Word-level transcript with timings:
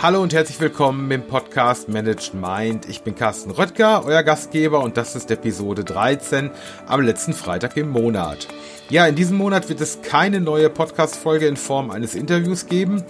Hallo 0.00 0.22
und 0.22 0.32
herzlich 0.32 0.60
willkommen 0.60 1.10
im 1.10 1.26
Podcast 1.26 1.88
Managed 1.88 2.32
Mind. 2.32 2.88
Ich 2.88 3.02
bin 3.02 3.16
Carsten 3.16 3.50
Röttger, 3.50 4.04
euer 4.04 4.22
Gastgeber 4.22 4.78
und 4.78 4.96
das 4.96 5.16
ist 5.16 5.28
Episode 5.32 5.82
13 5.82 6.52
am 6.86 7.00
letzten 7.00 7.32
Freitag 7.32 7.76
im 7.76 7.90
Monat. 7.90 8.46
Ja, 8.90 9.08
in 9.08 9.16
diesem 9.16 9.36
Monat 9.36 9.68
wird 9.68 9.80
es 9.80 10.00
keine 10.00 10.40
neue 10.40 10.70
Podcast-Folge 10.70 11.48
in 11.48 11.56
Form 11.56 11.90
eines 11.90 12.14
Interviews 12.14 12.66
geben, 12.66 13.02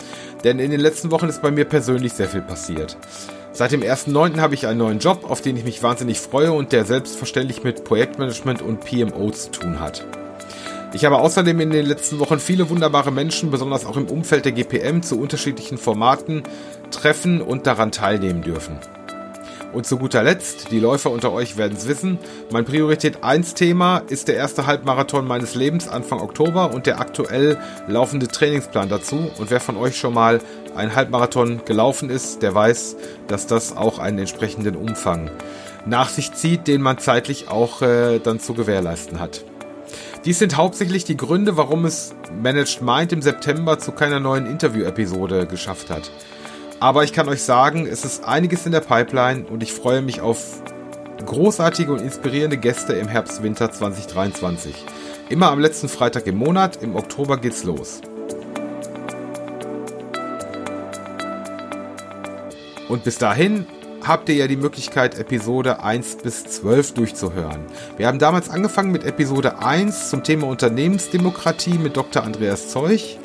denn 0.45 0.59
in 0.59 0.71
den 0.71 0.81
letzten 0.81 1.11
Wochen 1.11 1.29
ist 1.29 1.43
bei 1.43 1.51
mir 1.51 1.67
persönlich 1.67 2.15
sehr 2.15 2.29
viel 2.31 2.41
passiert. 2.41 2.97
Seit 3.53 3.73
dem 3.73 3.83
1.9. 3.83 4.41
habe 4.41 4.55
ich 4.55 4.67
einen 4.67 4.79
neuen 4.79 4.99
Job, 4.99 5.29
auf 5.29 5.43
den 5.43 5.59
ich 5.59 5.65
mich 5.65 5.83
wahnsinnig 5.83 6.19
freue 6.19 6.53
und 6.53 6.73
der 6.73 6.87
selbstverständlich 6.87 7.65
mit 7.65 7.85
Projektmanagement 7.85 8.63
und 8.63 8.81
PMO 8.81 9.31
zu 9.31 9.51
tun 9.51 9.79
hat. 9.79 10.07
Ich 10.95 11.05
habe 11.05 11.19
außerdem 11.19 11.61
in 11.61 11.71
den 11.71 11.85
letzten 11.85 12.19
Wochen 12.19 12.41
viele 12.41 12.71
wunderbare 12.71 13.13
Menschen, 13.13 13.51
besonders 13.51 13.85
auch 13.85 13.99
im 13.99 14.07
Umfeld 14.07 14.47
der 14.47 14.53
GPM, 14.53 15.03
zu 15.03 15.21
unterschiedlichen 15.21 15.77
Formaten 15.77 16.43
treffen 16.91 17.43
und 17.43 17.67
daran 17.67 17.93
teilnehmen 17.93 18.41
dürfen. 18.41 18.79
Und 19.75 19.87
zu 19.87 19.99
guter 19.99 20.23
Letzt, 20.23 20.71
die 20.71 20.81
Läufer 20.81 21.11
unter 21.11 21.31
euch 21.31 21.59
werden 21.59 21.77
es 21.77 21.87
wissen, 21.87 22.19
mein 22.51 22.65
Priorität 22.65 23.23
1 23.23 23.53
Thema 23.53 23.99
ist 24.09 24.29
der 24.29 24.37
erste 24.37 24.67
Halbmarathon 24.67 25.27
meines 25.27 25.55
Lebens 25.55 25.89
Anfang 25.89 26.21
Oktober 26.21 26.73
und 26.73 26.87
der 26.87 27.01
aktuell 27.01 27.59
laufende 27.87 28.29
Trainingsplan 28.29 28.89
dazu. 28.89 29.31
Und 29.37 29.51
wer 29.51 29.61
von 29.61 29.77
euch 29.77 29.99
schon 29.99 30.15
mal 30.15 30.41
einen 30.75 30.95
Halbmarathon 30.95 31.67
gelaufen 31.67 32.09
ist, 32.09 32.41
der 32.43 32.55
weiß, 32.55 32.97
dass 33.27 33.47
das 33.47 33.77
auch 33.77 33.99
einen 33.99 34.21
entsprechenden 34.21 34.75
Umfang 34.75 35.31
nach 35.85 36.09
sich 36.09 36.33
zieht, 36.33 36.67
den 36.67 36.81
man 36.81 36.97
zeitlich 36.99 37.49
auch 37.49 37.83
äh, 37.83 38.21
dann 38.21 38.41
zu 38.41 38.55
gewährleisten 38.55 39.21
hat. 39.21 39.45
Dies 40.29 40.41
sind 40.41 40.59
hauptsächlich 40.59 41.05
die 41.05 41.17
Gründe, 41.17 41.57
warum 41.57 41.87
es 41.87 42.15
Managed 42.43 42.83
Mind 42.83 43.15
im 43.15 43.23
September 43.23 43.79
zu 43.79 43.93
keiner 43.93 44.21
neuen 44.21 44.45
Interview-Episode 44.45 45.47
geschafft 45.47 45.89
hat. 45.89 46.11
Aber 46.81 47.03
ich 47.03 47.15
kann 47.15 47.31
euch 47.31 47.43
sagen, 47.43 47.87
es 47.87 48.05
ist 48.05 48.25
einiges 48.25 48.67
in 48.67 48.73
der 48.73 48.83
Pipeline 48.83 49.47
und 49.47 49.63
ich 49.63 49.73
freue 49.73 50.03
mich 50.03 50.21
auf 50.21 50.63
großartige 51.25 51.91
und 51.91 52.03
inspirierende 52.03 52.59
Gäste 52.59 52.93
im 52.93 53.09
Herbst-Winter 53.09 53.73
2023. 53.73 54.75
Immer 55.31 55.51
am 55.51 55.61
letzten 55.61 55.89
Freitag 55.89 56.27
im 56.27 56.37
Monat, 56.37 56.83
im 56.83 56.95
Oktober 56.95 57.39
geht's 57.39 57.65
los. 57.65 58.03
Und 62.91 63.03
bis 63.03 63.17
dahin 63.17 63.67
habt 64.09 64.31
ihr 64.31 64.37
ja 64.37 64.47
die 64.47 64.57
Möglichkeit, 64.57 65.19
Episode 65.19 65.85
1 65.85 66.17
bis 66.23 66.43
12 66.45 66.95
durchzuhören. 66.95 67.61
Wir 67.99 68.07
haben 68.07 68.19
damals 68.19 68.49
angefangen 68.49 68.91
mit 68.91 69.05
Episode 69.05 69.59
1 69.59 70.09
zum 70.09 70.25
Thema 70.25 70.47
Unternehmensdemokratie 70.47 71.77
mit 71.77 71.99
Dr. 71.99 72.25
Andreas 72.25 72.71
Zeuch. 72.71 73.19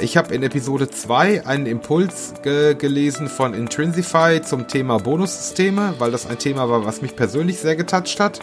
Ich 0.00 0.16
habe 0.16 0.34
in 0.34 0.42
Episode 0.42 0.88
2 0.88 1.46
einen 1.46 1.66
Impuls 1.66 2.32
ge 2.42 2.74
gelesen 2.74 3.28
von 3.28 3.52
Intrinsify 3.52 4.40
zum 4.42 4.66
Thema 4.66 4.98
Bonussysteme, 4.98 5.94
weil 5.98 6.10
das 6.10 6.26
ein 6.26 6.38
Thema 6.38 6.70
war, 6.70 6.86
was 6.86 7.02
mich 7.02 7.14
persönlich 7.14 7.58
sehr 7.58 7.76
getoucht 7.76 8.18
hat. 8.18 8.40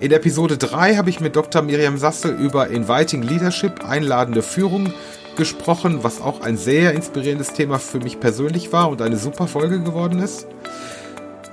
In 0.00 0.10
Episode 0.10 0.58
3 0.58 0.96
habe 0.96 1.08
ich 1.08 1.20
mit 1.20 1.36
Dr. 1.36 1.62
Miriam 1.62 1.98
Sasse 1.98 2.30
über 2.30 2.66
Inviting 2.66 3.22
Leadership, 3.22 3.84
einladende 3.88 4.42
Führung 4.42 4.92
gesprochen, 5.36 6.00
was 6.02 6.20
auch 6.20 6.40
ein 6.40 6.56
sehr 6.56 6.92
inspirierendes 6.92 7.52
Thema 7.52 7.78
für 7.78 7.98
mich 7.98 8.20
persönlich 8.20 8.72
war 8.72 8.90
und 8.90 9.02
eine 9.02 9.16
super 9.16 9.46
Folge 9.46 9.80
geworden 9.80 10.18
ist. 10.18 10.46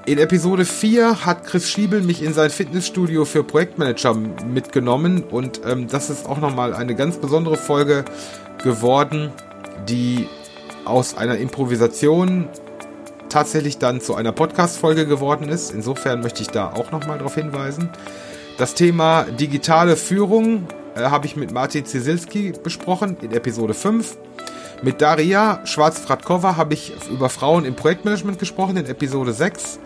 In 0.05 0.19
Episode 0.19 0.63
4 0.63 1.25
hat 1.25 1.43
Chris 1.45 1.69
Schiebel 1.69 2.01
mich 2.01 2.23
in 2.23 2.33
sein 2.33 2.49
Fitnessstudio 2.49 3.25
für 3.25 3.43
Projektmanager 3.43 4.13
mitgenommen 4.13 5.23
und 5.23 5.61
ähm, 5.65 5.87
das 5.87 6.09
ist 6.09 6.25
auch 6.25 6.39
nochmal 6.39 6.73
eine 6.73 6.95
ganz 6.95 7.17
besondere 7.17 7.57
Folge 7.57 8.05
geworden, 8.63 9.33
die 9.89 10.27
aus 10.85 11.17
einer 11.17 11.37
Improvisation 11.37 12.47
tatsächlich 13.29 13.77
dann 13.77 13.99
zu 13.99 14.15
einer 14.15 14.31
Podcast-Folge 14.31 15.05
geworden 15.05 15.49
ist. 15.49 15.71
Insofern 15.71 16.21
möchte 16.21 16.41
ich 16.41 16.47
da 16.47 16.71
auch 16.71 16.91
nochmal 16.91 17.17
darauf 17.17 17.35
hinweisen. 17.35 17.89
Das 18.57 18.73
Thema 18.73 19.23
digitale 19.23 19.97
Führung 19.97 20.67
äh, 20.97 21.09
habe 21.09 21.25
ich 21.25 21.35
mit 21.35 21.51
Martin 21.51 21.85
Ziesilski 21.85 22.53
besprochen 22.63 23.17
in 23.21 23.31
Episode 23.31 23.73
5. 23.73 24.17
Mit 24.83 25.01
Daria 25.01 25.65
Schwarz-Fratkova 25.65 26.55
habe 26.55 26.73
ich 26.73 26.93
über 27.09 27.29
Frauen 27.29 27.65
im 27.65 27.75
Projektmanagement 27.75 28.39
gesprochen 28.39 28.77
in 28.77 28.85
Episode 28.85 29.33
6. 29.33 29.79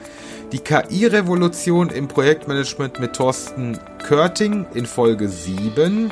Die 0.51 0.59
KI-Revolution 0.59 1.89
im 1.89 2.07
Projektmanagement 2.07 2.99
mit 2.99 3.13
Thorsten 3.13 3.79
Körting 4.05 4.65
in 4.73 4.85
Folge 4.85 5.29
7. 5.29 6.11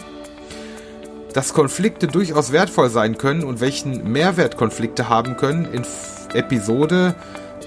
Dass 1.33 1.53
Konflikte 1.53 2.07
durchaus 2.07 2.51
wertvoll 2.51 2.89
sein 2.89 3.17
können 3.17 3.43
und 3.43 3.59
welchen 3.59 4.11
Mehrwert 4.11 4.57
Konflikte 4.57 5.09
haben 5.09 5.35
können 5.35 5.66
in 5.73 5.85
Episode 6.33 7.16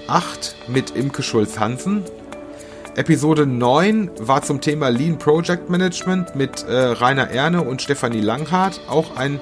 8 0.07 0.55
mit 0.67 0.95
Imke 0.95 1.21
Schulz-Hansen. 1.21 2.03
Episode 2.95 3.47
9 3.47 4.11
war 4.19 4.43
zum 4.43 4.61
Thema 4.61 4.89
Lean 4.89 5.17
Project 5.17 5.67
Management 5.67 6.35
mit 6.35 6.63
äh, 6.67 6.71
Rainer 6.75 7.27
Erne 7.27 7.63
und 7.63 7.81
Stefanie 7.81 8.21
Langhardt. 8.21 8.81
Auch 8.87 9.17
ein 9.17 9.39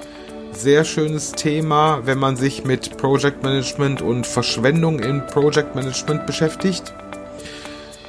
sehr 0.52 0.84
schönes 0.84 1.32
Thema, 1.32 2.00
wenn 2.06 2.18
man 2.18 2.36
sich 2.36 2.64
mit 2.64 2.96
Project 2.96 3.42
Management 3.42 4.00
und 4.00 4.26
Verschwendung 4.26 5.00
in 5.00 5.26
Project 5.26 5.74
Management 5.74 6.26
beschäftigt. 6.26 6.94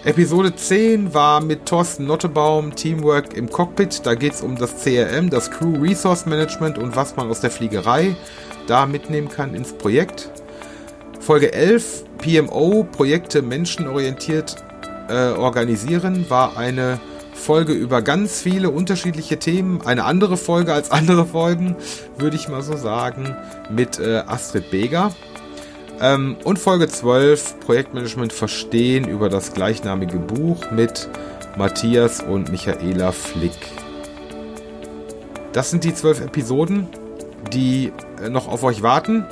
Episode 0.05 0.55
10 0.55 1.13
war 1.13 1.41
mit 1.41 1.65
Thorsten 1.65 2.05
Nottebaum 2.05 2.73
Teamwork 2.73 3.33
im 3.35 3.49
Cockpit. 3.49 4.05
Da 4.05 4.15
geht 4.15 4.35
es 4.35 4.41
um 4.41 4.55
das 4.55 4.81
CRM, 4.81 5.29
das 5.29 5.51
Crew 5.51 5.75
Resource 5.81 6.25
Management 6.25 6.77
und 6.77 6.95
was 6.95 7.17
man 7.17 7.29
aus 7.29 7.41
der 7.41 7.51
Fliegerei 7.51 8.15
da 8.67 8.85
mitnehmen 8.85 9.27
kann 9.27 9.55
ins 9.55 9.73
Projekt. 9.73 10.29
Folge 11.19 11.51
11 11.51 12.05
PMO, 12.19 12.85
Projekte 12.89 13.41
menschenorientiert 13.41 14.63
äh, 15.09 15.37
organisieren, 15.37 16.29
war 16.29 16.57
eine 16.57 16.99
Folge 17.33 17.73
über 17.73 18.01
ganz 18.01 18.41
viele 18.41 18.69
unterschiedliche 18.69 19.37
Themen. 19.37 19.81
Eine 19.81 20.05
andere 20.05 20.37
Folge 20.37 20.73
als 20.73 20.91
andere 20.91 21.25
Folgen, 21.25 21.75
würde 22.17 22.35
ich 22.35 22.47
mal 22.47 22.61
so 22.61 22.77
sagen, 22.77 23.35
mit 23.69 23.99
äh, 23.99 24.23
Astrid 24.27 24.71
Beger. 24.71 25.11
Ähm, 25.99 26.37
und 26.43 26.59
Folge 26.59 26.87
12, 26.87 27.59
Projektmanagement 27.59 28.33
verstehen 28.33 29.07
über 29.07 29.29
das 29.29 29.53
gleichnamige 29.53 30.17
Buch 30.17 30.71
mit 30.71 31.09
Matthias 31.57 32.21
und 32.21 32.51
Michaela 32.51 33.11
Flick. 33.11 33.51
Das 35.51 35.69
sind 35.69 35.83
die 35.83 35.93
zwölf 35.93 36.19
Episoden, 36.19 36.87
die 37.51 37.91
äh, 38.21 38.29
noch 38.29 38.47
auf 38.47 38.63
euch 38.63 38.81
warten. 38.81 39.25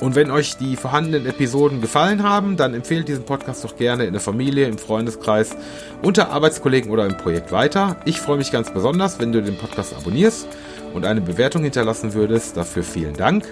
Und 0.00 0.14
wenn 0.14 0.30
euch 0.30 0.56
die 0.56 0.76
vorhandenen 0.76 1.26
Episoden 1.26 1.80
gefallen 1.80 2.22
haben, 2.22 2.56
dann 2.56 2.74
empfehlt 2.74 3.08
diesen 3.08 3.24
Podcast 3.24 3.64
doch 3.64 3.76
gerne 3.76 4.04
in 4.04 4.12
der 4.12 4.20
Familie, 4.20 4.66
im 4.66 4.78
Freundeskreis, 4.78 5.56
unter 6.02 6.30
Arbeitskollegen 6.30 6.90
oder 6.90 7.06
im 7.06 7.16
Projekt 7.16 7.50
weiter. 7.50 7.96
Ich 8.04 8.20
freue 8.20 8.36
mich 8.36 8.52
ganz 8.52 8.70
besonders, 8.72 9.18
wenn 9.18 9.32
du 9.32 9.42
den 9.42 9.56
Podcast 9.56 9.94
abonnierst 9.94 10.48
und 10.92 11.06
eine 11.06 11.20
Bewertung 11.20 11.62
hinterlassen 11.62 12.14
würdest. 12.14 12.56
Dafür 12.56 12.82
vielen 12.82 13.14
Dank. 13.14 13.46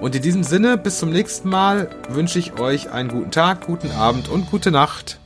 Und 0.00 0.14
in 0.14 0.22
diesem 0.22 0.42
Sinne, 0.42 0.76
bis 0.76 0.98
zum 0.98 1.10
nächsten 1.10 1.48
Mal 1.48 1.88
wünsche 2.08 2.38
ich 2.38 2.58
euch 2.60 2.90
einen 2.90 3.08
guten 3.08 3.30
Tag, 3.30 3.66
guten 3.66 3.90
Abend 3.90 4.28
und 4.28 4.50
gute 4.50 4.70
Nacht. 4.70 5.18